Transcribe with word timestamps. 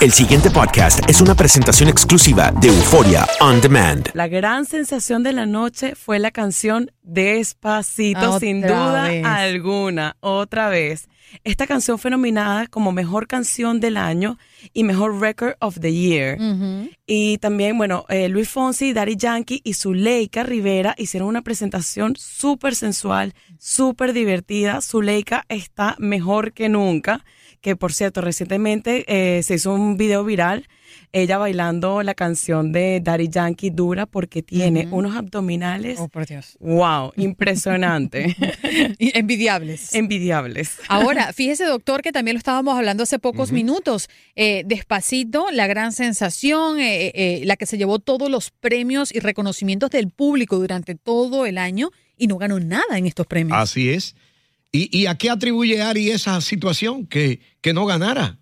El 0.00 0.12
siguiente 0.12 0.48
podcast 0.48 1.00
es 1.10 1.20
una 1.20 1.34
presentación 1.34 1.88
exclusiva 1.88 2.52
de 2.60 2.68
Euforia 2.68 3.26
On 3.40 3.60
Demand. 3.60 4.08
La 4.14 4.28
gran 4.28 4.64
sensación 4.64 5.24
de 5.24 5.32
la 5.32 5.44
noche 5.44 5.96
fue 5.96 6.20
la 6.20 6.30
canción 6.30 6.92
Despacito, 7.02 8.20
Otra 8.20 8.38
sin 8.38 8.62
duda 8.62 9.08
vez. 9.08 9.24
alguna, 9.26 10.16
otra 10.20 10.68
vez. 10.68 11.08
Esta 11.44 11.66
canción 11.66 11.98
fue 11.98 12.10
nominada 12.10 12.66
como 12.66 12.92
Mejor 12.92 13.26
Canción 13.26 13.80
del 13.80 13.96
Año 13.96 14.38
y 14.72 14.84
Mejor 14.84 15.20
Record 15.20 15.54
of 15.60 15.78
the 15.80 15.92
Year. 15.92 16.38
Y 17.06 17.38
también, 17.38 17.76
bueno, 17.78 18.04
eh, 18.08 18.28
Luis 18.28 18.48
Fonsi, 18.48 18.92
Daddy 18.92 19.16
Yankee 19.16 19.60
y 19.64 19.74
Zuleika 19.74 20.42
Rivera 20.42 20.94
hicieron 20.98 21.28
una 21.28 21.42
presentación 21.42 22.14
súper 22.16 22.74
sensual, 22.74 23.34
súper 23.58 24.12
divertida. 24.12 24.80
Zuleika 24.80 25.44
está 25.48 25.96
mejor 25.98 26.52
que 26.52 26.68
nunca, 26.68 27.24
que 27.60 27.76
por 27.76 27.92
cierto, 27.92 28.20
recientemente 28.20 29.04
eh, 29.08 29.42
se 29.42 29.54
hizo 29.54 29.72
un 29.72 29.96
video 29.96 30.24
viral, 30.24 30.68
ella 31.12 31.38
bailando 31.38 32.02
la 32.02 32.14
canción 32.14 32.72
de 32.72 33.00
Daddy 33.02 33.28
Yankee 33.28 33.70
dura 33.70 34.06
porque 34.06 34.42
tiene 34.42 34.88
unos 34.90 35.16
abdominales, 35.16 35.98
Oh, 36.00 36.08
por 36.08 36.26
Dios. 36.26 36.56
wow, 36.60 37.12
impresionante, 37.16 38.36
Y 38.98 39.16
Envidiables. 39.18 39.94
envidiables. 39.94 40.76
Ahora, 40.88 41.32
fíjese, 41.32 41.64
doctor, 41.64 42.02
que 42.02 42.12
también 42.12 42.34
lo 42.34 42.38
estábamos 42.38 42.76
hablando 42.76 43.02
hace 43.02 43.18
pocos 43.18 43.52
minutos. 43.52 44.08
Eh, 44.36 44.62
despacito, 44.66 45.46
la 45.52 45.66
gran 45.66 45.92
sensación, 45.92 46.78
eh, 46.80 47.12
eh, 47.14 47.42
la 47.44 47.56
que 47.56 47.66
se 47.66 47.78
llevó 47.78 47.98
todos 47.98 48.30
los 48.30 48.50
premios 48.50 49.14
y 49.14 49.20
reconocimientos 49.20 49.90
del 49.90 50.10
público 50.10 50.58
durante 50.58 50.94
todo 50.94 51.46
el 51.46 51.58
año 51.58 51.90
y 52.16 52.26
no 52.26 52.36
ganó 52.38 52.58
nada 52.60 52.98
en 52.98 53.06
estos 53.06 53.26
premios. 53.26 53.58
Así 53.58 53.90
es. 53.90 54.14
¿Y, 54.70 54.94
y 54.96 55.06
a 55.06 55.16
qué 55.16 55.30
atribuye 55.30 55.80
Ari 55.80 56.10
esa 56.10 56.40
situación 56.40 57.06
que, 57.06 57.40
que 57.62 57.72
no 57.72 57.86
ganara? 57.86 58.38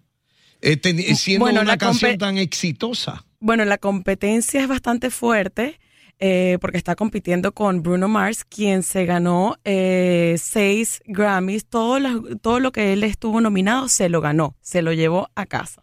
Eh, 0.66 0.76
ten- 0.76 0.98
siendo 1.16 1.44
Bueno, 1.44 1.60
una 1.60 1.72
la 1.72 1.76
canción 1.78 2.18
tan 2.18 2.38
exitosa. 2.38 3.24
Bueno, 3.40 3.64
la 3.64 3.78
competencia 3.78 4.60
es 4.62 4.68
bastante 4.68 5.10
fuerte 5.10 5.78
eh, 6.18 6.56
porque 6.62 6.78
está 6.78 6.96
compitiendo 6.96 7.52
con 7.52 7.82
Bruno 7.82 8.08
Mars, 8.08 8.44
quien 8.44 8.82
se 8.82 9.04
ganó 9.04 9.56
eh, 9.64 10.36
seis 10.38 11.02
Grammys. 11.06 11.66
Todo, 11.66 11.98
lo- 12.00 12.36
todo 12.38 12.58
lo 12.58 12.72
que 12.72 12.92
él 12.94 13.04
estuvo 13.04 13.40
nominado 13.40 13.88
se 13.88 14.08
lo 14.08 14.20
ganó, 14.20 14.56
se 14.62 14.80
lo 14.82 14.92
llevó 14.92 15.28
a 15.34 15.44
casa. 15.46 15.82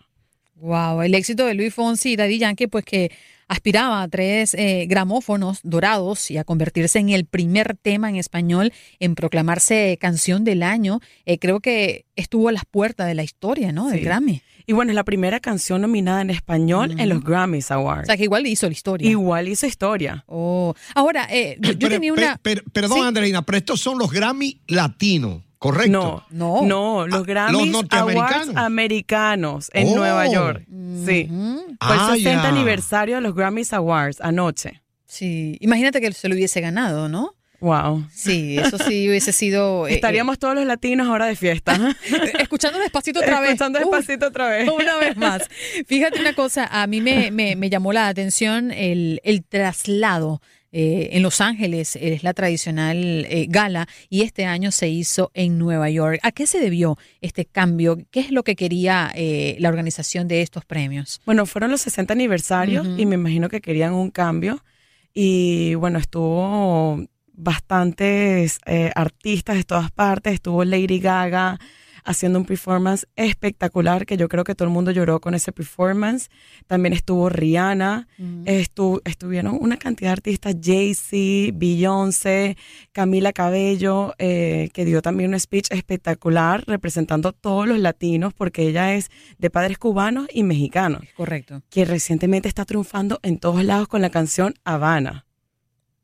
Wow, 0.55 1.01
el 1.01 1.13
éxito 1.13 1.45
de 1.45 1.53
Luis 1.53 1.73
Fonsi 1.73 2.13
y 2.13 2.15
Daddy 2.15 2.39
Yankee, 2.39 2.67
pues 2.67 2.83
que 2.85 3.11
aspiraba 3.47 4.01
a 4.01 4.07
tres 4.07 4.53
eh, 4.55 4.85
gramófonos 4.87 5.59
dorados 5.63 6.31
y 6.31 6.37
a 6.37 6.43
convertirse 6.45 6.99
en 6.99 7.09
el 7.09 7.25
primer 7.25 7.75
tema 7.79 8.09
en 8.09 8.15
español 8.15 8.71
en 8.99 9.13
proclamarse 9.15 9.97
canción 9.99 10.43
del 10.45 10.63
año, 10.63 10.99
eh, 11.25 11.37
creo 11.37 11.59
que 11.59 12.05
estuvo 12.15 12.47
a 12.49 12.53
las 12.53 12.63
puertas 12.65 13.07
de 13.07 13.13
la 13.13 13.23
historia, 13.23 13.71
¿no? 13.71 13.89
Del 13.89 13.99
Sí. 13.99 14.05
Grammy. 14.05 14.41
Y 14.65 14.73
bueno, 14.73 14.91
es 14.91 14.95
la 14.95 15.03
primera 15.03 15.39
canción 15.39 15.81
nominada 15.81 16.21
en 16.21 16.29
español 16.29 16.95
en 16.99 17.09
los 17.09 17.23
Grammys 17.23 17.69
O 17.71 17.75
Awards. 17.75 18.07
sea, 18.07 18.17
que 18.17 18.23
igual 18.23 18.47
hizo 18.47 18.65
la 18.67 18.71
historia. 18.73 19.09
Igual 19.09 19.47
hizo 19.47 19.65
historia. 19.65 20.23
Oh. 20.27 20.73
Ahora, 20.95 21.27
eh, 21.29 21.57
yo, 21.59 21.71
yo 21.73 21.79
Pero- 21.79 21.89
tenía 21.95 22.13
una... 22.13 22.37
per- 22.37 22.63
perdón, 22.71 22.99
Sí. 22.99 23.05
Andreina, 23.05 23.41
pero 23.41 23.57
estos 23.57 23.81
son 23.81 23.97
los 23.99 24.11
Grammy 24.11 24.61
latinos, 24.67 25.41
¿correcto? 25.57 26.23
No, 26.31 26.61
No. 26.61 26.65
no, 26.65 27.07
los 27.07 27.21
Ah, 27.21 27.23
Grammys 27.25 27.57
los 27.59 27.67
norteamericanos. 27.67 28.33
Awards 28.49 28.57
americanos 28.57 29.69
en 29.73 29.87
Oh. 29.89 29.95
Nueva 29.95 30.27
York. 30.31 30.63
Sí. 31.05 31.27
Fue 31.29 31.75
Ah, 31.79 32.09
el 32.13 32.17
60 32.21 32.43
ya. 32.43 32.49
aniversario 32.49 33.15
de 33.15 33.21
los 33.21 33.35
Grammys 33.35 33.73
Awards 33.73 34.21
anoche. 34.21 34.81
Sí, 35.05 35.57
imagínate 35.59 35.99
que 36.01 36.11
se 36.13 36.27
lo 36.29 36.35
hubiese 36.35 36.59
ganado, 36.61 37.07
¿no? 37.09 37.35
Wow. 37.63 38.05
Sí, 38.11 38.57
eso 38.59 38.77
sí 38.77 39.07
hubiese 39.07 39.31
sido... 39.31 39.87
eh, 39.87 39.93
Estaríamos 39.93 40.37
todos 40.37 40.53
los 40.53 40.65
latinos 40.65 41.07
ahora 41.07 41.27
de 41.27 41.37
fiesta. 41.37 41.75
eh, 42.11 42.33
escuchando 42.39 42.77
despacito 42.77 43.21
otra 43.21 43.39
vez. 43.39 43.51
Escuchando 43.51 43.79
Uf. 43.79 43.85
despacito 43.85 44.27
otra 44.27 44.49
vez. 44.49 44.69
Una 44.69 44.97
vez 44.97 45.15
más. 45.25 45.43
Fíjate 45.87 46.19
una 46.19 46.33
cosa, 46.35 46.67
a 46.69 46.85
mí 46.87 46.99
me, 46.99 47.31
me- 47.31 47.55
me 47.55 47.69
llamó 47.69 47.93
la 47.93 48.09
atención 48.09 48.71
el, 48.71 49.21
el 49.23 49.45
traslado. 49.45 50.41
eh, 50.73 51.11
en 51.15 51.21
Los 51.23 51.39
Ángeles 51.39 51.95
es 51.95 52.23
la 52.23 52.33
tradicional 52.33 52.97
eh, 53.29 53.45
gala 53.47 53.87
y 54.09 54.23
este 54.23 54.43
año 54.45 54.71
se 54.71 54.89
hizo 54.89 55.31
en 55.33 55.57
Nueva 55.57 55.89
York. 55.89 56.19
¿A 56.23 56.31
qué 56.33 56.47
se 56.47 56.59
debió 56.59 56.97
este 57.21 57.45
cambio? 57.45 57.97
¿Qué 58.11 58.19
es 58.21 58.31
lo 58.31 58.43
que 58.43 58.55
quería 58.57 59.09
eh, 59.15 59.55
la 59.59 59.69
organización 59.69 60.27
de 60.27 60.41
estos 60.41 60.65
premios? 60.65 61.21
Bueno, 61.25 61.45
fueron 61.45 61.71
los 61.71 61.79
60 61.81 62.11
aniversarios 62.13 62.85
y 62.97 63.05
me 63.05 63.15
imagino 63.15 63.47
que 63.47 63.61
querían 63.61 63.93
un 63.93 64.09
cambio. 64.11 64.65
Y 65.13 65.75
bueno, 65.75 65.99
estuvo 65.99 67.05
bastantes 67.33 68.59
eh, 68.65 68.91
artistas 68.95 69.55
de 69.57 69.63
todas 69.63 69.91
partes. 69.91 70.33
Estuvo 70.33 70.63
Lady 70.63 70.99
Gaga 70.99 71.59
haciendo 72.05 72.37
un 72.37 72.43
performance 72.45 73.07
espectacular 73.15 74.05
que 74.05 74.17
yo 74.17 74.27
creo 74.27 74.43
que 74.43 74.55
todo 74.55 74.67
el 74.67 74.73
mundo 74.73 74.91
lloró 74.91 75.21
con 75.21 75.35
ese 75.35 75.53
performance. 75.53 76.29
También 76.67 76.91
estuvo 76.91 77.29
Rihanna. 77.29 78.09
Estu- 78.43 79.01
estuvieron 79.05 79.57
una 79.61 79.77
cantidad 79.77 80.09
de 80.09 80.13
artistas, 80.13 80.55
Jay-Z, 80.61 81.55
Beyoncé, 81.57 82.57
Camila 82.91 83.31
Cabello, 83.31 84.15
eh, 84.17 84.69
que 84.73 84.83
dio 84.83 85.01
también 85.01 85.33
un 85.33 85.39
speech 85.39 85.67
espectacular 85.71 86.65
representando 86.67 87.29
a 87.29 87.31
todos 87.31 87.69
los 87.69 87.79
latinos 87.79 88.33
porque 88.33 88.67
ella 88.67 88.93
es 88.95 89.09
de 89.37 89.49
padres 89.49 89.77
cubanos 89.77 90.27
y 90.33 90.43
mexicanos 90.43 91.03
Correcto. 91.15 91.61
que 91.69 91.85
recientemente 91.85 92.49
está 92.49 92.65
triunfando 92.65 93.19
en 93.23 93.37
todos 93.39 93.63
lados 93.63 93.87
con 93.87 94.01
la 94.01 94.09
canción 94.09 94.55
Habana. 94.65 95.25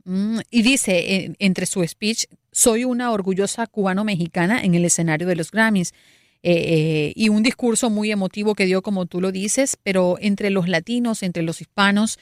Mm, 0.06 0.40
y 0.50 0.62
dice 0.62 1.16
eh, 1.16 1.36
entre 1.40 1.66
su 1.66 1.86
speech, 1.86 2.26
soy 2.52 2.84
una 2.84 3.12
orgullosa 3.12 3.68
cubano-mexicana 3.68 4.64
en 4.64 4.76
el 4.76 4.86
escenario 4.86 5.28
de 5.28 5.36
los 5.36 5.52
Grammys. 5.52 5.94
Eh, 6.42 6.54
eh, 6.54 7.14
y 7.16 7.28
un 7.28 7.44
discurso 7.44 7.90
muy 7.90 8.12
emotivo 8.12 8.56
que 8.56 8.66
dio, 8.66 8.82
como 8.82 9.06
tú 9.08 9.20
lo 9.20 9.34
dices, 9.34 9.78
pero 9.84 10.18
entre 10.22 10.50
los 10.50 10.70
latinos, 10.70 11.22
entre 11.22 11.44
los 11.44 11.60
hispanos, 11.60 12.18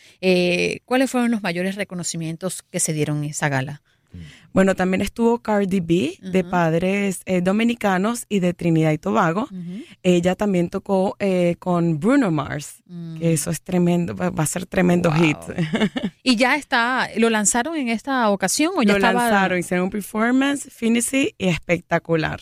¿cuáles 0.86 1.12
fueron 1.12 1.30
los 1.30 1.44
mayores 1.44 1.76
reconocimientos 1.76 2.64
que 2.64 2.80
se 2.80 2.94
dieron 2.94 3.24
en 3.24 3.30
esa 3.30 3.48
gala? 3.48 3.84
Bueno, 4.54 4.74
también 4.76 5.02
estuvo 5.02 5.40
Cardi 5.40 5.80
B, 5.82 6.18
de 6.22 6.44
padres 6.44 7.22
eh, 7.26 7.42
dominicanos 7.42 8.26
y 8.30 8.40
de 8.40 8.54
Trinidad 8.54 8.92
y 8.92 8.98
Tobago. 8.98 9.48
Ella 10.02 10.36
también 10.36 10.70
tocó 10.70 11.16
eh, 11.20 11.56
con 11.60 12.00
Bruno 12.00 12.32
Mars, 12.32 12.82
que 13.20 13.34
eso 13.34 13.52
es 13.52 13.62
tremendo, 13.62 14.16
va 14.16 14.32
a 14.36 14.46
ser 14.46 14.66
tremendo 14.66 15.12
hit. 15.12 15.38
Y 16.24 16.36
ya 16.36 16.56
está, 16.56 17.08
¿lo 17.18 17.30
lanzaron 17.30 17.76
en 17.78 17.90
esta 17.90 18.30
ocasión 18.30 18.74
o 18.76 18.82
ya 18.84 18.94
Lo 18.94 18.98
estaba? 18.98 19.30
lanzaron, 19.30 19.60
hicieron 19.60 19.86
un 19.86 19.90
performance, 19.92 20.68
Finishy, 20.72 21.34
y 21.38 21.48
espectacular. 21.48 22.42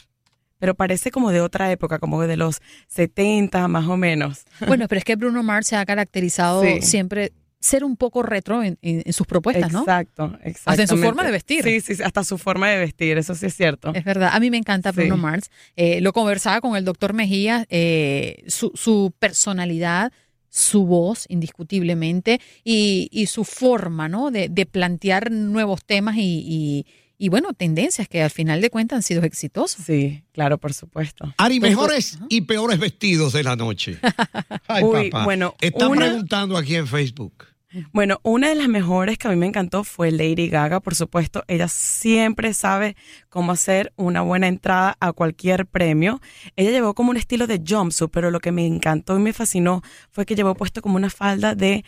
Pero 0.58 0.74
parece 0.74 1.12
como 1.12 1.32
de 1.32 1.42
otra 1.42 1.70
época, 1.72 2.00
como 2.00 2.22
de 2.26 2.38
los 2.38 2.62
70 2.88 3.68
más 3.68 3.86
o 3.88 3.98
menos. 3.98 4.46
Bueno, 4.66 4.88
pero 4.88 5.00
es 5.00 5.06
que 5.06 5.16
Bruno 5.18 5.44
Mars 5.44 5.68
se 5.68 5.76
ha 5.76 5.86
caracterizado 5.86 6.64
Sí. 6.64 6.82
siempre 6.82 7.34
ser 7.66 7.84
un 7.84 7.98
poco 7.98 8.22
retro 8.24 8.64
en, 8.64 8.78
en- 8.82 9.04
en 9.06 9.14
sus 9.14 9.26
propuestas, 9.28 9.72
¿no? 9.72 9.80
Exacto, 9.80 10.26
exacto. 10.44 10.70
Hasta 10.72 10.82
en 10.84 10.88
su 10.88 10.98
forma 10.98 11.24
de 11.24 11.32
vestir. 11.32 11.64
Sí, 11.64 11.82
sí, 11.82 12.02
hasta 12.04 12.24
su 12.24 12.38
forma 12.38 12.70
de 12.70 12.78
vestir, 12.80 13.18
eso 13.18 13.34
sí 13.36 13.46
es 13.48 13.56
cierto. 13.56 13.94
Es 13.94 14.04
verdad, 14.04 14.30
a 14.34 14.40
mí 14.40 14.50
me 14.52 14.58
encanta 14.58 14.92
Bruno 14.92 15.16
Sí. 15.16 15.22
Mars. 15.22 15.50
Eh, 15.76 16.00
lo 16.02 16.14
conversaba 16.14 16.62
con 16.62 16.76
el 16.76 16.86
doctor 16.86 17.14
Mejía, 17.14 17.66
eh, 17.70 18.44
su, 18.48 18.72
su 18.76 19.14
personalidad, 19.20 20.12
su 20.50 20.86
voz, 20.86 21.26
indiscutiblemente, 21.28 22.40
y, 22.64 23.10
y 23.12 23.26
su 23.28 23.44
forma, 23.44 24.08
¿no? 24.08 24.32
De, 24.32 24.48
de 24.50 24.66
plantear 24.66 25.32
nuevos 25.32 25.84
temas 25.86 26.16
y, 26.18 26.22
y- 26.48 26.86
y, 27.18 27.30
bueno, 27.30 27.54
tendencias 27.54 28.10
que 28.10 28.22
al 28.22 28.30
final 28.30 28.60
de 28.60 28.70
cuentas 28.70 28.98
han 28.98 29.02
sido 29.04 29.24
exitosas. 29.24 29.86
Sí, 29.86 30.24
claro, 30.34 30.58
por 30.58 30.74
supuesto. 30.74 31.34
Ari, 31.38 31.62
mejores 31.62 32.20
y 32.28 32.42
peores 32.42 32.78
vestidos 32.78 33.32
de 33.32 33.42
la 33.44 33.56
noche. 33.56 34.00
Ay, 34.68 34.84
Uy, 34.84 35.10
papá. 35.10 35.24
bueno, 35.24 35.56
Están 35.62 35.92
una- 35.92 36.08
preguntando 36.08 36.58
aquí 36.58 36.76
en 36.76 36.88
Facebook. 36.88 37.46
Bueno, 37.92 38.20
una 38.24 38.50
de 38.50 38.56
las 38.56 38.68
mejores 38.68 39.18
que 39.18 39.28
a 39.28 39.32
mí 39.32 39.38
me 39.38 39.46
encantó 39.46 39.84
fue 39.84 40.12
Lady 40.12 40.48
Gaga, 40.48 40.80
por 40.80 40.96
supuesto. 40.96 41.44
Ella 41.48 41.68
siempre 41.68 42.54
sabe 42.54 42.96
cómo 43.30 43.52
hacer 43.52 43.94
una 43.96 44.22
buena 44.22 44.48
entrada 44.48 44.96
a 45.00 45.12
cualquier 45.14 45.66
premio. 45.66 46.22
Ella 46.56 46.72
llevó 46.72 46.94
como 46.94 47.12
un 47.12 47.18
estilo 47.18 47.48
de 47.48 47.62
jumpsuit, 47.66 48.12
pero 48.12 48.32
lo 48.32 48.40
que 48.40 48.52
me 48.52 48.66
encantó 48.66 49.18
y 49.18 49.22
me 49.22 49.34
fascinó 49.34 49.82
fue 50.12 50.26
que 50.26 50.36
llevó 50.36 50.56
puesto 50.56 50.82
como 50.82 50.96
una 50.96 51.10
falda 51.10 51.56
de 51.56 51.84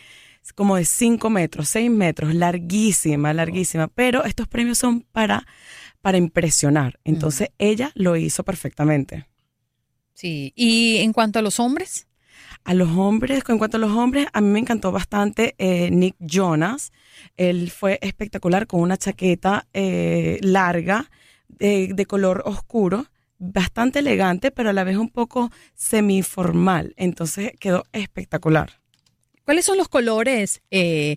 como 0.54 0.76
de 0.76 0.84
5 0.84 1.28
metros, 1.30 1.68
6 1.68 1.90
metros, 1.90 2.34
larguísima, 2.34 3.34
larguísima. 3.34 3.88
Pero 3.88 4.24
estos 4.24 4.48
premios 4.48 4.78
son 4.78 5.02
para, 5.12 5.46
para 6.00 6.18
impresionar. 6.18 6.98
Entonces 7.04 7.50
ella 7.58 7.92
lo 7.94 8.16
hizo 8.16 8.44
perfectamente. 8.44 9.26
Sí, 10.14 10.52
y 10.56 10.96
en 10.98 11.12
cuanto 11.12 11.38
a 11.38 11.42
los 11.42 11.60
hombres, 11.60 12.07
A 12.64 12.74
los 12.74 12.90
hombres, 12.90 13.42
en 13.48 13.58
cuanto 13.58 13.76
a 13.76 13.80
los 13.80 13.92
hombres, 13.92 14.26
a 14.32 14.40
mí 14.40 14.48
me 14.48 14.58
encantó 14.58 14.92
bastante 14.92 15.54
eh, 15.58 15.90
Nick 15.90 16.16
Jonas. 16.18 16.92
Él 17.36 17.70
fue 17.70 17.98
espectacular 18.02 18.66
con 18.66 18.80
una 18.80 18.96
chaqueta 18.96 19.66
eh, 19.72 20.38
larga, 20.42 21.10
de, 21.48 21.90
de 21.94 22.06
color 22.06 22.42
oscuro, 22.44 23.06
bastante 23.38 24.00
elegante, 24.00 24.50
pero 24.50 24.70
a 24.70 24.72
la 24.72 24.84
vez 24.84 24.96
un 24.96 25.08
poco 25.10 25.50
semiformal. 25.74 26.94
Entonces 26.96 27.52
quedó 27.58 27.84
espectacular. 27.92 28.80
¿cuáles 29.44 29.64
son 29.64 29.78
los 29.78 29.88
colores 29.88 30.60
eh, 30.70 31.16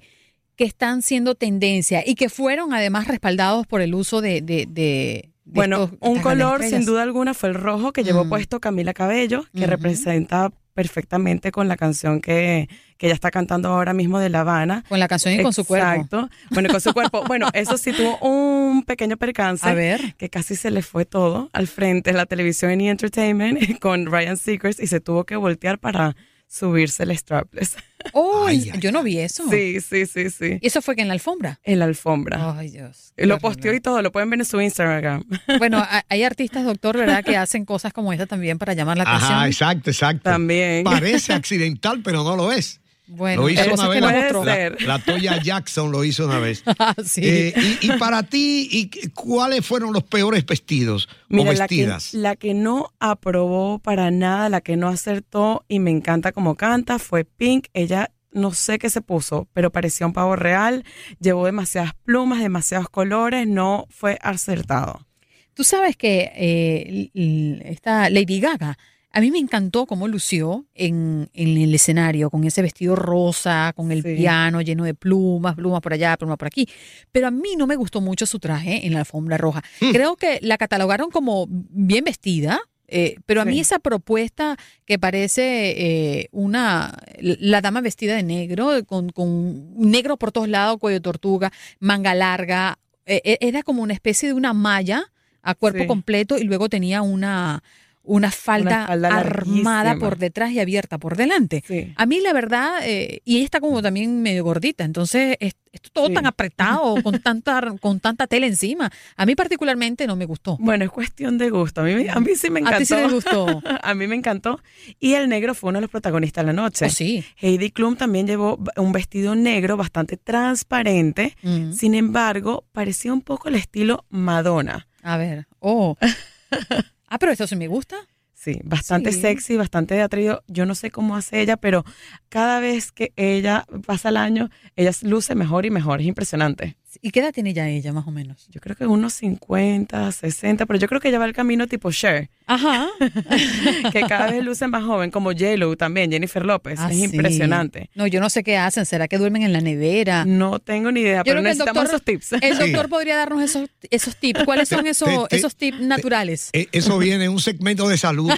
que 0.56 0.64
están 0.64 1.02
siendo 1.02 1.36
tendencia 1.36 2.02
y 2.06 2.16
que 2.16 2.30
fueron 2.30 2.74
además 2.74 3.08
respaldados 3.08 3.68
por 3.68 3.82
el 3.82 3.94
uso 3.94 4.22
de... 4.22 4.42
de, 4.42 4.66
de- 4.70 5.30
de 5.44 5.56
Bueno, 5.56 5.84
estos- 5.86 5.98
un 6.02 6.20
color 6.22 6.64
sin 6.64 6.86
duda 6.86 7.02
alguna 7.04 7.34
fue 7.34 7.50
el 7.50 7.56
rojo 7.56 7.92
que 7.92 8.04
llevó 8.06 8.24
Mm. 8.26 8.30
puesto 8.30 8.60
Camila 8.62 8.94
Cabello, 8.94 9.44
que 9.54 9.68
representa 9.68 10.52
perfectamente 10.74 11.52
con 11.52 11.68
la 11.68 11.78
canción 11.78 12.22
que, 12.22 12.70
que 12.98 13.08
ella 13.08 13.16
está 13.16 13.32
cantando 13.32 13.70
ahora 13.70 13.94
mismo 13.94 14.20
de 14.20 14.30
La 14.30 14.42
Habana. 14.42 14.84
Con 14.88 15.00
la 15.00 15.08
canción 15.08 15.34
y 15.34 15.42
con 15.42 15.54
su 15.54 15.66
cuerpo. 15.66 15.90
Exacto. 15.90 16.30
Bueno, 16.52 16.70
y 16.70 16.72
con 16.72 16.82
su 16.82 16.94
cuerpo. 16.94 17.24
Bueno, 17.32 17.48
eso 17.54 17.78
sí 17.78 17.94
tuvo 17.94 18.18
un 18.20 18.84
pequeño 18.84 19.18
percance. 19.18 19.68
A 19.68 19.74
ver. 19.74 20.16
Que 20.18 20.30
casi 20.30 20.56
se 20.56 20.70
le 20.70 20.82
fue 20.82 21.06
todo 21.06 21.50
al 21.54 21.68
frente 21.68 22.12
de 22.12 22.18
la 22.18 22.26
televisión 22.26 22.82
E! 22.82 22.90
Entertainment 22.90 23.60
con 23.80 24.06
Ryan 24.06 24.38
Seacrest 24.38 24.82
y 24.82 24.88
se 24.88 25.00
tuvo 25.00 25.26
que 25.26 25.36
voltear 25.36 25.80
para 25.80 26.16
subirse 26.52 27.04
el 27.04 27.18
strapless. 27.18 27.78
Oh, 28.14 28.46
Ay, 28.48 28.72
ay, 28.74 28.80
yo 28.80 28.92
no 28.92 29.04
vi 29.04 29.20
eso. 29.20 29.48
Sí, 29.48 29.80
sí, 29.80 30.08
sí, 30.08 30.32
sí. 30.32 30.58
¿Y 30.60 30.66
eso 30.66 30.82
fue 30.82 30.96
que 30.96 31.04
en 31.04 31.08
la 31.08 31.14
alfombra? 31.14 31.60
En 31.64 31.78
la 31.78 31.86
alfombra. 31.86 32.58
Ay, 32.58 32.72
Dios. 32.72 33.14
Lo 33.16 33.38
posteó 33.38 33.76
y 33.76 33.80
todo, 33.80 34.02
lo 34.02 34.12
pueden 34.12 34.28
ver 34.32 34.40
en 34.40 34.46
su 34.46 34.60
Instagram. 34.60 35.24
Bueno, 35.60 35.78
ha- 35.78 36.04
hay 36.10 36.24
artistas, 36.24 36.66
doctor, 36.66 36.98
¿verdad?, 36.98 37.24
que 37.24 37.38
hacen 37.38 37.64
cosas 37.64 37.94
como 37.94 38.12
esta 38.12 38.26
también 38.26 38.58
para 38.58 38.74
llamar 38.74 38.98
la 38.98 39.04
atención. 39.04 39.32
Ajá, 39.34 39.48
exacto, 39.48 39.92
exacto. 39.92 40.24
También. 40.24 40.84
Parece 40.84 41.32
accidental, 41.34 42.02
pero 42.04 42.24
no 42.24 42.36
lo 42.36 42.52
es. 42.52 42.82
Bueno, 43.14 43.42
lo 43.44 43.50
hizo 43.50 43.74
una 43.74 43.88
vez. 43.90 44.82
La, 44.86 45.00
Toya 45.00 45.42
Jackson 45.42 45.92
lo 45.92 46.04
hizo 46.04 46.26
una 46.26 46.40
vez. 46.40 46.64
Ah, 46.80 46.96
sí. 47.04 47.22
Eh, 47.24 47.54
y, 47.82 47.88
y 47.88 47.98
para 47.98 48.24
ti, 48.24 48.68
¿y 48.72 48.88
qué- 48.88 49.12
¿cuáles 49.12 49.66
fueron 49.66 49.92
los 49.94 50.04
peores 50.04 50.46
vestidos 50.46 51.08
o 51.12 51.36
Mira, 51.36 51.54
la 51.54 51.68
que, 51.68 51.76
vestidas? 51.76 52.14
la 52.14 52.36
que 52.36 52.54
no 52.54 52.94
aprobó 53.00 53.80
para 53.80 54.10
nada, 54.12 54.48
la 54.50 54.62
que 54.62 54.78
no 54.78 54.88
acertó 54.88 55.66
y 55.68 55.80
me 55.80 55.92
encanta 55.92 56.32
como 56.32 56.56
canta 56.56 57.00
fue 57.00 57.26
Pink. 57.26 57.68
Ella 57.74 58.12
no 58.32 58.54
sé 58.54 58.80
qué 58.80 58.90
se 58.90 59.02
puso, 59.02 59.48
pero 59.54 59.72
parecía 59.72 60.08
un 60.08 60.14
pavo 60.14 60.36
real. 60.38 60.86
Llevó 61.20 61.46
demasiadas 61.46 61.92
plumas, 62.06 62.40
demasiados 62.40 62.90
colores, 62.90 63.46
no 63.48 63.88
fue 63.90 64.18
acertado. 64.22 65.06
Tú 65.54 65.66
sabes 65.66 65.98
que 65.98 66.32
eh, 66.34 67.60
esta 67.66 68.10
Lady 68.10 68.40
Gaga, 68.40 68.78
a 69.14 69.20
mí 69.22 69.30
me 69.32 69.38
encantó 69.40 69.86
cómo 69.86 70.08
lució 70.08 70.66
en, 70.74 71.30
en 71.34 71.58
el 71.58 71.74
escenario, 71.76 72.30
con 72.30 72.44
ese 72.46 72.62
vestido 72.62 72.96
rosa, 72.96 73.74
con 73.76 73.92
el 73.92 74.04
Sí. 74.04 74.16
piano 74.16 74.62
lleno 74.62 74.84
de 74.86 74.94
plumas, 74.94 75.56
plumas 75.56 75.82
por 75.82 75.94
allá, 75.94 76.16
plumas 76.18 76.38
por 76.38 76.48
aquí. 76.48 76.68
Pero 77.12 77.28
a 77.28 77.32
mí 77.32 77.56
no 77.58 77.68
me 77.68 77.76
gustó 77.76 78.00
mucho 78.02 78.26
su 78.26 78.40
traje 78.40 78.86
en 78.86 78.94
la 78.94 79.00
alfombra 79.00 79.38
roja. 79.38 79.62
Hmm. 79.82 79.92
Creo 79.92 80.16
que 80.16 80.40
la 80.42 80.58
catalogaron 80.58 81.10
como 81.12 81.48
bien 81.50 82.04
vestida. 82.06 82.60
eh, 82.94 83.16
pero 83.26 83.40
a 83.42 83.46
mí 83.46 83.54
Sí. 83.54 83.60
esa 83.62 83.80
propuesta 83.80 84.58
que 84.86 85.00
parece 85.00 85.72
eh, 86.20 86.28
una 86.34 86.98
la 87.22 87.62
dama 87.62 87.80
vestida 87.80 88.16
de 88.18 88.24
negro 88.24 88.84
con, 88.86 89.12
con 89.12 89.74
negro 89.78 90.18
por 90.18 90.34
todos 90.34 90.50
lados 90.50 90.78
cuello 90.78 90.96
de 90.98 91.02
tortuga 91.02 91.54
manga 91.80 92.14
larga 92.14 92.80
eh, 93.06 93.22
eh, 93.24 93.38
era 93.40 93.64
como 93.64 93.82
una 93.82 93.94
especie 93.94 94.28
de 94.28 94.34
una 94.34 94.52
malla 94.54 95.06
a 95.42 95.56
cuerpo 95.56 95.84
Sí. 95.84 95.88
completo 95.88 96.38
y 96.38 96.44
luego 96.44 96.68
tenía 96.68 97.02
una, 97.02 97.64
una 98.04 98.32
falda, 98.32 98.78
Una 98.80 98.88
falda 98.88 99.08
armada 99.18 99.96
por 99.98 100.18
detrás 100.18 100.52
y 100.52 100.60
abierta 100.60 100.98
por 100.98 101.16
delante. 101.18 101.64
Sí. 101.68 101.94
A 101.96 102.06
mí 102.06 102.20
la 102.20 102.34
verdad, 102.34 102.80
eh, 102.84 103.22
y 103.26 103.36
ella 103.38 103.46
está 103.46 103.60
como 103.60 103.82
también 103.82 104.22
medio 104.24 104.44
gordita, 104.44 104.84
entonces 104.84 105.38
es, 105.40 105.54
todo 105.94 106.08
Sí. 106.08 106.14
tan 106.16 106.26
apretado, 106.26 106.96
con 107.04 107.22
tanta, 107.22 107.62
con 107.80 108.00
tanta 108.00 108.28
tela 108.28 108.46
encima. 108.48 108.92
A 109.16 109.26
mí 109.26 109.36
particularmente 109.36 110.08
no 110.08 110.16
me 110.16 110.26
gustó. 110.26 110.58
Bueno, 110.60 110.84
es 110.84 110.92
cuestión 110.92 111.38
de 111.38 111.50
gusto. 111.50 111.82
A 111.82 111.84
mí, 111.84 111.94
me- 111.96 112.10
a 112.10 112.20
mí 112.20 112.36
sí 112.36 112.50
me 112.50 112.60
encantó. 112.60 112.76
A 112.78 112.80
ti 112.80 112.86
sí 112.86 112.96
te 112.96 113.08
gustó. 113.08 113.62
a 113.84 113.94
mí 113.94 114.08
me 114.08 114.16
encantó. 114.16 114.60
Y 115.00 115.14
el 115.14 115.30
negro 115.30 115.54
fue 115.54 115.70
uno 115.70 115.78
de 115.78 115.82
los 115.82 115.92
protagonistas 115.92 116.44
de 116.44 116.48
la 116.48 116.54
noche. 116.62 116.86
Oh, 116.86 116.90
sí. 116.90 117.24
Heidi 117.38 117.70
Klum 117.72 117.96
también 117.96 118.26
llevó 118.28 118.60
un 118.78 118.92
vestido 118.92 119.36
negro 119.36 119.78
bastante 119.78 120.18
transparente. 120.18 121.36
Mm. 121.44 121.72
Sin 121.74 121.94
embargo, 121.96 122.66
parecía 122.72 123.14
un 123.14 123.22
poco 123.22 123.48
el 123.48 123.56
estilo 123.56 124.06
Madonna. 124.10 124.88
A 125.04 125.18
ver. 125.18 125.48
Oh. 125.60 125.96
Ah, 127.12 127.20
pero 127.20 127.34
esto 127.34 127.46
sí 127.46 127.58
me 127.58 127.68
gusta. 127.68 127.98
Sí, 128.34 128.60
bastante 128.64 129.12
Sí. 129.12 129.20
sexy, 129.20 129.58
bastante 129.58 129.96
de 129.96 130.02
atrevido. 130.02 130.44
Yo 130.48 130.66
no 130.66 130.76
sé 130.76 130.92
cómo 130.92 131.18
hace 131.18 131.42
ella, 131.42 131.58
pero 131.58 131.84
cada 132.30 132.62
vez 132.62 132.94
que 132.94 133.12
ella 133.18 133.66
pasa 133.86 134.10
el 134.10 134.16
año, 134.18 134.50
ella 134.78 134.92
luce 135.04 135.36
mejor 135.36 135.66
y 135.66 135.72
mejor. 135.72 136.00
Es 136.00 136.08
impresionante. 136.08 136.78
¿Y 137.02 137.12
qué 137.12 137.20
edad 137.22 137.32
tiene 137.34 137.54
ya 137.54 137.70
ella, 137.70 137.94
más 137.94 138.08
o 138.08 138.12
menos? 138.12 138.48
Yo 138.50 138.60
creo 138.60 138.76
que 138.76 138.86
unos 138.86 139.14
50, 139.14 140.12
60, 140.12 140.66
pero 140.66 140.80
yo 140.80 140.88
creo 140.88 141.00
que 141.00 141.10
ella 141.10 141.20
va 141.20 141.26
el 141.26 141.34
camino 141.34 141.68
tipo 141.68 141.92
Cher, 141.92 142.30
Ajá. 142.48 142.88
que 143.94 144.02
cada 144.02 144.32
vez 144.32 144.44
luce 144.44 144.68
más 144.68 144.84
joven, 144.84 145.12
como 145.12 145.32
J-Lo 145.32 145.76
también, 145.78 146.12
Jennifer 146.12 146.44
López. 146.46 146.80
Ah, 146.82 146.90
es 146.92 146.98
sí. 146.98 147.04
impresionante. 147.06 147.90
No, 147.96 148.08
yo 148.08 148.20
no 148.20 148.30
sé 148.30 148.44
qué 148.44 148.58
hacen. 148.58 148.86
¿Será 148.86 149.08
que 149.08 149.18
duermen 149.18 149.44
en 149.44 149.54
la 149.54 149.62
nevera? 149.62 150.26
No 150.26 150.60
tengo 150.60 150.92
ni 150.92 151.02
idea, 151.02 151.20
Yo 151.20 151.24
pero 151.26 151.42
necesitamos 151.42 151.90
doctor, 151.92 152.16
esos 152.16 152.30
tips. 152.30 152.44
el 152.44 152.58
Sí. 152.58 152.72
doctor 152.72 152.90
podría 152.90 153.16
darnos 153.16 153.42
esos, 153.42 153.70
esos 153.90 154.16
tips. 154.18 154.44
¿Cuáles 154.44 154.70
son 154.70 154.86
esos, 154.88 155.08
te- 155.08 155.28
te- 155.30 155.36
esos 155.38 155.56
tips 155.56 155.80
naturales? 155.82 156.50
Eh, 156.54 156.68
Eso 156.72 156.98
viene 156.98 157.26
en 157.26 157.32
un 157.32 157.40
segmento 157.40 157.88
de 157.88 157.98
salud. 157.98 158.32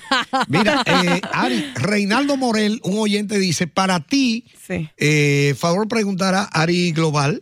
Mira, 0.47 0.83
eh, 0.85 1.21
Ari, 1.31 1.65
Reinaldo 1.75 2.37
Morel, 2.37 2.79
un 2.83 2.97
oyente, 2.99 3.39
dice, 3.39 3.67
para 3.67 3.99
ti, 3.99 4.45
Sí. 4.67 4.89
eh, 4.97 5.55
favor 5.57 5.87
preguntar 5.87 6.35
a 6.35 6.43
Ari 6.43 6.91
Global, 6.91 7.41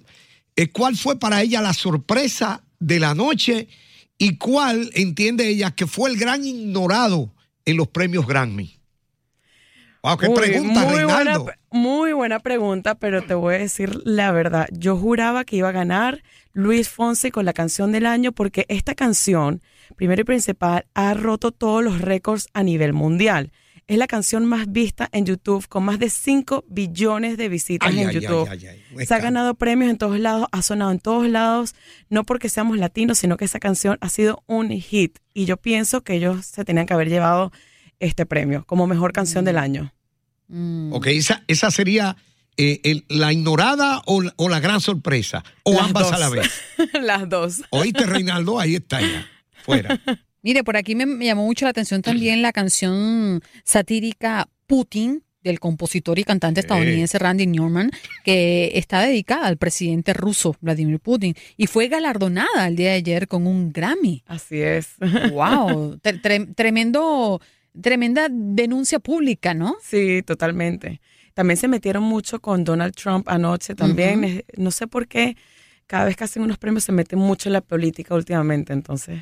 eh, 0.61 0.71
¿cuál 0.71 0.95
fue 0.95 1.17
para 1.17 1.41
ella 1.41 1.61
la 1.61 1.73
sorpresa 1.73 2.63
de 2.79 2.99
la 2.99 3.15
noche 3.15 3.67
y 4.17 4.37
cuál 4.37 4.91
entiende 4.93 5.47
ella 5.47 5.71
que 5.71 5.87
fue 5.87 6.09
el 6.11 6.17
gran 6.17 6.45
ignorado 6.45 7.33
en 7.65 7.77
los 7.77 7.87
premios 7.87 8.27
Grammy? 8.27 8.79
Wow, 10.03 10.17
qué 10.17 10.27
Uy, 10.27 10.35
pregunta, 10.35 10.83
muy 10.83 10.95
Reinaldo. 10.97 11.43
Buena, 11.43 11.59
muy 11.71 12.13
buena 12.13 12.39
pregunta, 12.39 12.95
pero 12.95 13.23
te 13.23 13.33
voy 13.33 13.55
a 13.55 13.59
decir 13.59 14.01
la 14.03 14.31
verdad. 14.31 14.67
Yo 14.71 14.97
juraba 14.97 15.45
que 15.45 15.55
iba 15.55 15.69
a 15.69 15.71
ganar 15.71 16.23
Luis 16.53 16.89
Fonsi 16.89 17.31
con 17.31 17.45
la 17.45 17.53
canción 17.53 17.91
del 17.91 18.05
año 18.05 18.31
porque 18.31 18.65
esta 18.67 18.93
canción, 18.95 19.61
primero 19.95 20.21
y 20.21 20.25
principal, 20.25 20.85
ha 20.93 21.13
roto 21.13 21.51
todos 21.51 21.83
los 21.83 22.01
récords 22.01 22.49
a 22.53 22.63
nivel 22.63 22.93
mundial. 22.93 23.51
Es 23.88 23.98
la 23.98 24.07
canción 24.07 24.45
más 24.45 24.72
vista 24.72 25.10
en 25.12 25.25
YouTube 25.25 25.68
con 25.68 25.83
más 25.83 26.00
de 26.00 26.10
5 26.10 26.63
billones 26.69 27.36
de 27.38 27.50
visitas 27.50 27.89
Ay, 27.89 28.00
en 28.00 28.07
ay, 28.10 28.16
YouTube. 28.16 28.48
ay, 28.50 28.60
ay, 28.62 28.68
ay, 28.68 28.83
un 28.95 29.06
Se 29.06 29.13
ha 29.13 29.19
ganado 29.19 29.54
premios 29.56 29.89
en 29.92 29.98
todos 29.98 30.18
lados, 30.19 30.48
ha 30.54 30.62
sonado 30.62 30.92
en 30.92 31.00
todos 31.00 31.28
lados, 31.28 31.75
no 32.10 32.24
porque 32.24 32.48
seamos 32.48 32.78
latinos, 32.78 33.18
sino 33.18 33.36
que 33.36 33.44
esa 33.45 33.60
canción 33.60 33.98
ha 34.00 34.07
sido 34.07 34.44
un 34.48 34.69
hit. 34.69 35.18
Y 35.33 35.44
yo 35.45 35.57
pienso 35.57 36.01
que 36.01 36.13
ellos 36.16 36.45
se 36.45 36.63
tenían 36.63 36.86
que 36.86 36.94
haber 36.94 37.10
llevado 37.10 37.51
este 38.00 38.25
premio 38.25 38.63
como 38.66 38.88
mejor 38.88 39.12
canción 39.12 39.44
del 39.44 39.57
año. 39.57 39.94
Mm. 40.48 40.94
Ok, 40.94 41.07
esa, 41.07 41.44
esa 41.48 41.69
sería 41.69 42.16
eh, 42.57 42.80
el- 42.83 43.06
la 43.10 43.33
ignorada 43.33 44.01
o, 44.06 44.22
la- 44.22 44.33
o 44.38 44.48
la 44.48 44.60
gran 44.62 44.80
sorpresa, 44.81 45.44
o 45.63 45.74
Las 45.74 45.81
ambas 45.83 46.12
a 46.12 46.18
la 46.18 46.30
vez. 46.30 46.50
Las 47.01 47.28
dos. 47.28 47.62
Oíste, 47.72 48.06
Reinaldo, 48.06 48.60
ahí 48.60 48.75
está 48.75 49.01
ya, 49.01 49.28
fuera. 49.63 50.00
Mire, 50.43 50.63
por 50.63 50.77
aquí 50.77 50.95
me 50.95 51.05
me 51.05 51.25
llamó 51.25 51.45
mucho 51.45 51.65
la 51.65 51.69
atención 51.71 52.01
también 52.01 52.41
la 52.41 52.51
canción 52.51 53.41
satírica 53.63 54.47
Putin 54.67 55.23
del 55.43 55.59
compositor 55.59 56.19
y 56.19 56.23
cantante 56.23 56.59
estadounidense 56.61 57.17
Randy 57.17 57.47
Newman, 57.47 57.89
que 58.23 58.71
está 58.75 59.01
dedicada 59.01 59.47
al 59.47 59.57
presidente 59.57 60.13
ruso 60.13 60.56
Vladimir 60.61 60.99
Putin 60.99 61.33
y 61.57 61.66
fue 61.66 61.87
galardonada 61.87 62.68
el 62.68 62.75
día 62.75 62.89
de 62.89 62.95
ayer 62.97 63.27
con 63.27 63.47
un 63.47 63.71
Grammy. 63.73 64.23
Así 64.27 64.61
es. 64.61 64.89
¡Wow! 65.31 65.97
Tre- 66.04 66.21
tre- 66.21 66.54
tremendo, 66.56 67.42
tremenda 67.80 68.27
denuncia 68.30 68.99
pública, 68.99 69.54
¿no? 69.56 69.75
Sí, 69.83 70.21
totalmente. 70.23 71.01
También 71.33 71.57
se 71.57 71.68
metieron 71.68 72.04
mucho 72.04 72.39
con 72.39 72.63
Donald 72.63 72.94
Trump 72.94 73.27
anoche 73.27 73.73
también. 73.73 74.44
No 74.57 74.69
sé 74.69 74.85
por 74.85 75.07
qué 75.07 75.37
cada 75.87 76.06
vez 76.06 76.16
que 76.18 76.23
hacen 76.25 76.44
unos 76.44 76.57
premios 76.59 76.83
se 76.83 76.92
meten 76.92 77.18
mucho 77.18 77.49
en 77.49 77.54
la 77.54 77.61
política 77.61 78.13
últimamente. 78.13 78.73
Entonces, 78.73 79.21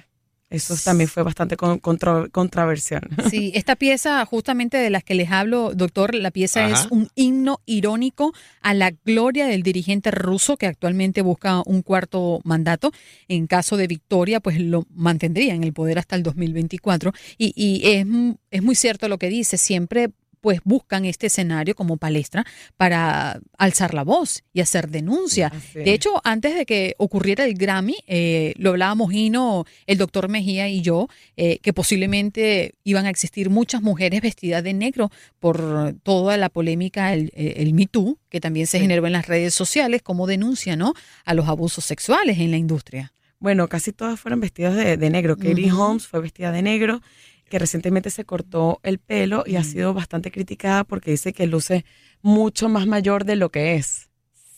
eso 0.49 0.75
también 0.83 1.07
fue 1.09 1.21
bastante 1.21 1.55
controversial. 1.57 3.07
Sí, 3.29 3.51
esta 3.53 3.75
pieza 3.75 4.25
justamente 4.25 4.77
de 4.77 4.89
las 4.89 5.03
que 5.03 5.13
les 5.13 5.29
hablo, 5.29 5.73
doctor, 5.75 6.15
la 6.15 6.31
pieza 6.31 6.65
Ajá. 6.65 6.73
es 6.73 6.87
un 6.89 7.09
himno 7.13 7.61
irónico 7.67 8.33
a 8.61 8.73
la 8.73 8.91
gloria 9.05 9.45
del 9.45 9.61
dirigente 9.61 10.09
ruso 10.09 10.57
que 10.57 10.65
actualmente 10.65 11.21
busca 11.21 11.61
un 11.65 11.83
cuarto 11.83 12.41
mandato. 12.43 12.91
En 13.27 13.45
caso 13.45 13.77
de 13.77 13.87
victoria, 13.87 14.39
pues 14.39 14.59
lo 14.59 14.87
mantendría 14.95 15.53
en 15.53 15.63
el 15.63 15.73
poder 15.73 15.99
hasta 15.99 16.15
el 16.15 16.23
2024. 16.23 17.13
Y, 17.37 17.53
y 17.55 17.87
es, 17.87 18.07
es 18.49 18.63
muy 18.63 18.75
cierto 18.75 19.07
lo 19.07 19.19
que 19.19 19.29
dice, 19.29 19.57
siempre 19.57 20.09
pues 20.41 20.59
buscan 20.63 21.05
este 21.05 21.27
escenario 21.27 21.75
como 21.75 21.97
palestra 21.97 22.45
para 22.77 23.39
alzar 23.57 23.93
la 23.93 24.03
voz 24.03 24.43
y 24.53 24.61
hacer 24.61 24.89
denuncia. 24.89 25.47
Así 25.53 25.79
De 25.79 25.93
hecho, 25.93 26.21
antes 26.23 26.55
de 26.55 26.65
que 26.65 26.95
ocurriera 26.97 27.45
el 27.45 27.53
Grammy, 27.55 27.97
eh, 28.07 28.53
lo 28.57 28.71
hablábamos 28.71 29.11
Gino, 29.11 29.65
el 29.85 29.97
doctor 29.97 30.29
Mejía 30.29 30.67
y 30.69 30.81
yo, 30.81 31.07
eh, 31.37 31.59
que 31.59 31.73
posiblemente 31.73 32.73
iban 32.83 33.05
a 33.05 33.09
existir 33.09 33.49
muchas 33.49 33.81
mujeres 33.81 34.21
vestidas 34.21 34.63
de 34.63 34.73
negro 34.73 35.11
por 35.39 35.93
toda 36.03 36.37
la 36.37 36.49
polémica, 36.49 37.13
el, 37.13 37.31
el 37.35 37.73
Me 37.73 37.85
Too, 37.87 38.17
que 38.29 38.39
también 38.39 38.67
se 38.67 38.77
Sí. 38.77 38.81
generó 38.83 39.05
en 39.07 39.13
las 39.13 39.27
redes 39.27 39.53
sociales 39.53 40.01
como 40.01 40.25
denuncia 40.27 40.75
¿no? 40.75 40.93
a 41.25 41.33
los 41.33 41.47
abusos 41.47 41.83
sexuales 41.85 42.37
en 42.39 42.51
la 42.51 42.57
industria. 42.57 43.13
Bueno, 43.39 43.67
casi 43.67 43.91
todas 43.93 44.19
fueron 44.19 44.39
vestidas 44.41 44.75
de, 44.75 44.97
de 44.97 45.09
negro. 45.09 45.37
Katie 45.37 45.71
Ujú. 45.71 45.81
Holmes 45.81 46.07
fue 46.07 46.19
vestida 46.21 46.51
de 46.51 46.61
negro, 46.61 47.01
que 47.49 47.59
recientemente 47.59 48.09
se 48.09 48.23
cortó 48.25 48.79
el 48.83 48.99
pelo 48.99 49.43
y 49.45 49.55
ha 49.57 49.63
sido 49.63 49.93
bastante 49.93 50.31
criticada 50.31 50.83
porque 50.83 51.11
dice 51.11 51.33
que 51.33 51.47
luce 51.47 51.83
mucho 52.21 52.69
más 52.69 52.87
mayor 52.87 53.25
de 53.25 53.35
lo 53.35 53.49
que 53.49 53.75
es. 53.75 54.09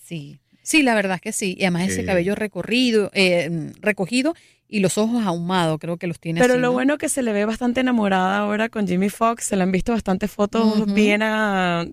Sí. 0.06 0.40
Sí, 0.64 0.84
la 0.84 0.94
verdad 0.94 1.16
es 1.16 1.22
que 1.22 1.32
sí. 1.32 1.56
Y 1.58 1.64
además 1.64 1.90
ese 1.90 2.02
Eh. 2.02 2.06
cabello 2.06 2.36
recorrido, 2.36 3.10
eh, 3.14 3.72
recogido 3.82 4.36
y 4.68 4.80
los 4.80 4.98
ojos 4.98 5.26
ahumados, 5.26 5.80
creo 5.80 5.98
que 5.98 6.08
los 6.08 6.20
tiene 6.20 6.40
Pero 6.40 6.54
así, 6.54 6.62
lo 6.62 6.68
¿no? 6.68 6.74
bueno 6.74 6.98
que 6.98 7.10
se 7.10 7.24
le 7.24 7.34
ve 7.34 7.46
bastante 7.46 7.82
enamorada 7.82 8.38
ahora 8.38 8.70
con 8.70 8.88
Jimmy 8.88 9.10
Fox. 9.10 9.46
Se 9.46 9.56
le 9.58 9.64
han 9.64 9.72
visto 9.72 9.92
bastantes 9.92 10.30
fotos 10.32 10.94
bien 10.94 11.24
a- 11.24 11.86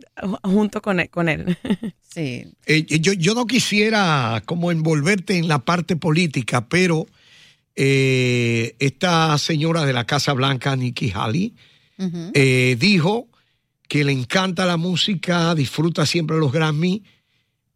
junto 0.44 0.82
con 0.82 1.00
él. 1.00 1.08
Con 1.10 1.28
él. 1.28 1.56
Sí. 2.02 2.44
Eh, 2.66 2.84
yo, 3.00 3.12
yo 3.14 3.34
no 3.34 3.46
quisiera 3.46 4.42
como 4.46 4.70
envolverte 4.70 5.38
en 5.38 5.48
la 5.48 5.58
parte 5.60 5.96
política, 5.96 6.68
pero 6.68 7.06
eh, 7.80 8.74
esta 8.80 9.38
señora 9.38 9.86
de 9.86 9.92
la 9.92 10.04
Casa 10.04 10.32
Blanca, 10.32 10.74
Nikki 10.74 11.12
Haley, 11.14 11.54
eh, 12.34 12.76
dijo 12.76 13.28
que 13.86 14.02
le 14.02 14.10
encanta 14.10 14.66
la 14.66 14.76
música, 14.76 15.54
disfruta 15.54 16.04
siempre 16.04 16.38
los 16.38 16.50
Grammy, 16.50 17.04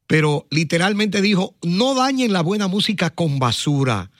pero 0.08 0.48
literalmente 0.50 1.22
dijo, 1.22 1.54
no 1.62 1.94
dañen 1.94 2.32
la 2.32 2.40
buena 2.40 2.66
música 2.66 3.10
con 3.10 3.38
basura. 3.38 4.10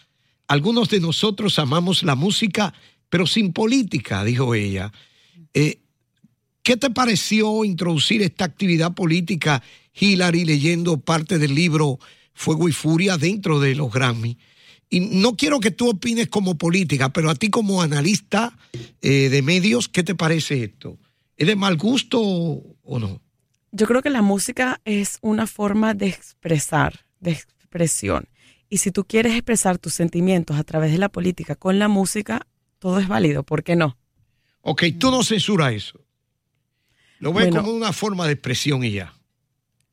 Algunos 0.46 0.88
de 0.88 1.00
nosotros 1.00 1.58
amamos 1.58 2.04
la 2.04 2.14
música, 2.14 2.72
pero 3.08 3.26
sin 3.26 3.52
política, 3.52 4.22
dijo 4.22 4.54
ella. 4.54 4.92
Eh, 5.52 5.80
¿Qué 6.62 6.76
te 6.76 6.90
pareció 6.90 7.64
introducir 7.64 8.22
esta 8.22 8.44
actividad 8.44 8.94
política, 8.94 9.64
Hillary, 9.98 10.44
leyendo 10.44 11.00
parte 11.00 11.40
del 11.40 11.56
libro 11.56 11.98
Fuego 12.34 12.68
y 12.68 12.72
Furia 12.72 13.18
dentro 13.18 13.58
de 13.58 13.74
los 13.74 13.92
Grammy? 13.92 14.38
Y 14.92 15.00
no 15.00 15.37
quiero 15.37 15.58
que 15.58 15.70
tú 15.70 15.88
opines 15.88 16.28
como 16.28 16.58
política, 16.58 17.08
pero 17.08 17.30
a 17.30 17.34
ti 17.34 17.49
como 17.49 17.80
analista 17.80 18.52
eh, 19.00 19.30
de 19.30 19.40
medios, 19.40 19.88
¿qué 19.88 20.02
te 20.02 20.14
parece 20.14 20.64
esto? 20.64 20.99
¿Es 21.34 21.46
de 21.46 21.56
mal 21.56 21.78
gusto 21.78 22.20
o, 22.20 22.76
o 22.82 22.99
no? 22.99 23.22
Yo 23.70 23.87
creo 23.87 24.02
que 24.02 24.11
la 24.11 24.20
música 24.20 24.82
es 24.84 25.16
una 25.22 25.46
forma 25.46 25.94
de 25.94 26.08
expresar, 26.08 27.06
de 27.20 27.30
expresión. 27.30 28.28
Y 28.68 28.78
si 28.78 28.90
tú 28.90 29.04
quieres 29.04 29.32
expresar 29.32 29.78
tus 29.78 29.94
sentimientos 29.94 30.58
a 30.58 30.62
través 30.64 30.92
de 30.92 30.99
la 30.99 31.08
política 31.08 31.54
con 31.54 31.78
la 31.78 31.88
música, 31.88 32.46
todo 32.78 32.99
es 32.99 33.08
válido. 33.08 33.44
¿Por 33.44 33.62
qué 33.64 33.76
no? 33.76 33.96
Ok, 34.61 34.82
tú 34.99 35.11
no 35.11 35.22
censuras 35.25 35.72
eso. 35.72 36.04
Lo 37.18 37.32
ves 37.32 37.46
Bueno. 37.46 37.62
como 37.62 37.72
una 37.75 37.94
forma 37.94 38.26
de 38.26 38.32
expresión 38.34 38.84
y 38.84 38.90
ya. 38.92 39.14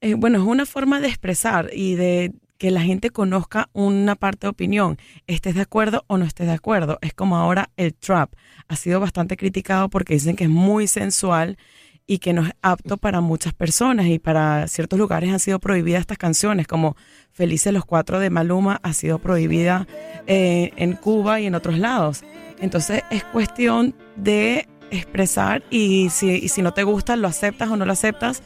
Eh, 0.01 0.15
bueno, 0.15 0.39
es 0.39 0.43
una 0.45 0.65
forma 0.65 0.99
de 0.99 1.07
expresar 1.07 1.69
y 1.73 1.95
de 1.95 2.33
que 2.59 2.69
la 2.71 2.81
gente 2.81 3.09
conozca 3.09 3.69
una 3.73 4.15
parte 4.15 4.45
de 4.45 4.49
opinión, 4.49 4.97
estés 5.27 5.55
de 5.55 5.61
acuerdo 5.61 6.03
o 6.07 6.17
no 6.17 6.25
estés 6.25 6.45
de 6.45 6.53
acuerdo. 6.53 6.99
Es 7.01 7.13
como 7.13 7.37
ahora 7.37 7.71
el 7.77 7.95
trap. 7.95 8.33
Ha 8.67 8.75
sido 8.75 8.99
bastante 8.99 9.37
criticado 9.37 9.89
porque 9.89 10.13
dicen 10.13 10.35
que 10.35 10.43
es 10.43 10.49
muy 10.49 10.85
sensual 10.85 11.57
y 12.05 12.19
que 12.19 12.33
no 12.33 12.45
es 12.45 12.51
apto 12.61 12.97
para 12.97 13.21
muchas 13.21 13.53
personas 13.53 14.07
y 14.07 14.19
para 14.19 14.67
ciertos 14.67 14.99
lugares 14.99 15.31
han 15.31 15.39
sido 15.39 15.59
prohibidas 15.59 16.01
estas 16.01 16.17
canciones, 16.17 16.67
como 16.67 16.97
Felices 17.31 17.71
los 17.71 17.85
Cuatro 17.85 18.19
de 18.19 18.29
Maluma 18.29 18.79
ha 18.83 18.91
sido 18.93 19.19
prohibida 19.19 19.87
eh, 20.27 20.71
en 20.75 20.93
Cuba 20.93 21.39
y 21.39 21.45
en 21.45 21.55
otros 21.55 21.79
lados. 21.79 22.23
Entonces 22.59 23.03
es 23.09 23.23
cuestión 23.23 23.95
de 24.17 24.67
expresar 24.91 25.63
y 25.69 26.09
si, 26.09 26.31
y 26.31 26.49
si 26.49 26.61
no 26.61 26.73
te 26.73 26.83
gusta, 26.83 27.15
lo 27.15 27.27
aceptas 27.27 27.69
o 27.69 27.77
no 27.77 27.85
lo 27.85 27.93
aceptas 27.93 28.43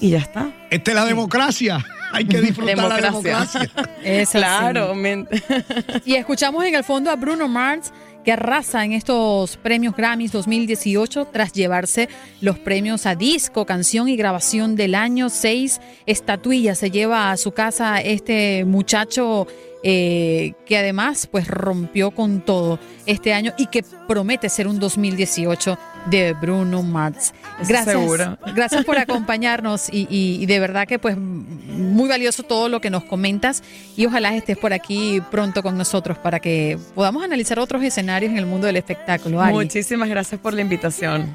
y 0.00 0.10
ya 0.10 0.18
está. 0.18 0.50
Esta 0.70 0.90
es 0.90 0.94
la 0.94 1.04
democracia. 1.04 1.84
Hay 2.12 2.24
que 2.26 2.40
disfrutar 2.40 2.76
la 2.76 2.96
Democracia. 2.96 3.20
democracia. 3.22 3.70
Es. 4.02 4.30
Claro, 4.30 4.94
Y 6.04 6.14
escuchamos 6.14 6.64
en 6.64 6.74
el 6.74 6.82
fondo 6.84 7.10
a 7.10 7.16
Bruno 7.16 7.46
Mars 7.46 7.92
que 8.24 8.32
arrasa 8.32 8.84
en 8.84 8.92
estos 8.92 9.56
premios 9.56 9.94
Grammys 9.96 10.32
2018 10.32 11.28
tras 11.32 11.52
llevarse 11.52 12.08
los 12.40 12.58
premios 12.58 13.06
a 13.06 13.14
disco, 13.14 13.64
canción 13.64 14.08
y 14.08 14.16
grabación 14.16 14.76
del 14.76 14.94
año. 14.94 15.28
Seis 15.28 15.80
estatuillas 16.06 16.78
se 16.78 16.90
lleva 16.90 17.30
a 17.30 17.36
su 17.36 17.52
casa 17.52 18.00
este 18.00 18.64
muchacho 18.64 19.46
eh, 19.82 20.52
que 20.66 20.76
además 20.76 21.26
pues 21.30 21.48
rompió 21.48 22.10
con 22.10 22.40
todo 22.42 22.78
este 23.06 23.32
año 23.32 23.52
y 23.56 23.66
que 23.66 23.82
promete 24.06 24.48
ser 24.48 24.66
un 24.68 24.78
2018 24.78 25.78
de 26.10 26.32
Bruno 26.34 26.82
Mars. 26.82 27.32
Gracias, 27.66 27.84
seguro. 27.98 28.38
gracias 28.54 28.84
por 28.84 28.98
acompañarnos 28.98 29.88
y, 29.92 30.06
y- 30.10 30.42
y 30.42 30.46
de 30.46 30.60
verdad 30.60 30.86
que 30.86 30.98
pues 30.98 31.16
muy 31.16 32.08
valioso 32.08 32.42
todo 32.42 32.68
lo 32.68 32.80
que 32.80 32.90
nos 32.90 33.04
comentas 33.04 33.62
y 33.96 34.06
ojalá 34.06 34.34
estés 34.36 34.56
por 34.58 34.72
aquí 34.72 35.20
pronto 35.30 35.62
con 35.62 35.76
nosotros 35.78 36.18
para 36.18 36.40
que 36.40 36.78
podamos 36.94 37.22
analizar 37.24 37.58
otros 37.58 37.82
escenarios 37.82 38.32
en 38.32 38.38
el 38.38 38.46
mundo 38.46 38.66
del 38.66 38.76
espectáculo. 38.76 39.40
Ari. 39.40 39.54
Muchísimas 39.54 40.08
gracias 40.08 40.40
por 40.40 40.54
la 40.54 40.60
invitación. 40.62 41.34